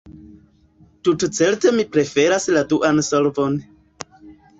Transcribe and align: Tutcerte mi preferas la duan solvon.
Tutcerte 1.07 1.73
mi 1.79 1.85
preferas 1.97 2.47
la 2.55 2.63
duan 2.73 3.03
solvon. 3.09 3.59